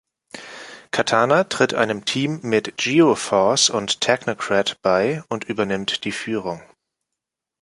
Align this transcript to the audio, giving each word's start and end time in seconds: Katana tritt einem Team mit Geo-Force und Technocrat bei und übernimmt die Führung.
Katana 0.89 1.43
tritt 1.43 1.75
einem 1.75 2.05
Team 2.05 2.39
mit 2.41 2.75
Geo-Force 2.77 3.69
und 3.69 4.01
Technocrat 4.01 4.81
bei 4.81 5.23
und 5.29 5.43
übernimmt 5.43 6.05
die 6.05 6.11
Führung. 6.11 6.59